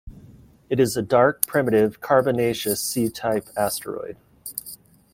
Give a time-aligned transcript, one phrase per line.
[0.67, 4.17] It is a dark, primitive carbonaceous C-type asteroid.